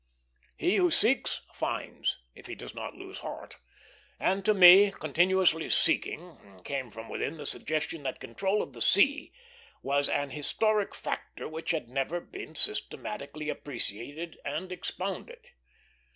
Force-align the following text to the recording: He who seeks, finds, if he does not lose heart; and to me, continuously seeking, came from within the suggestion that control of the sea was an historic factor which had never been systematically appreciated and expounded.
He 0.57 0.77
who 0.77 0.89
seeks, 0.89 1.43
finds, 1.53 2.17
if 2.33 2.47
he 2.47 2.55
does 2.55 2.73
not 2.73 2.95
lose 2.95 3.19
heart; 3.19 3.57
and 4.19 4.43
to 4.45 4.55
me, 4.55 4.89
continuously 4.89 5.69
seeking, 5.69 6.59
came 6.63 6.89
from 6.89 7.07
within 7.07 7.37
the 7.37 7.45
suggestion 7.45 8.01
that 8.01 8.19
control 8.19 8.63
of 8.63 8.73
the 8.73 8.81
sea 8.81 9.31
was 9.83 10.09
an 10.09 10.31
historic 10.31 10.95
factor 10.95 11.47
which 11.47 11.69
had 11.69 11.87
never 11.87 12.19
been 12.19 12.55
systematically 12.55 13.47
appreciated 13.47 14.39
and 14.43 14.71
expounded. 14.71 15.45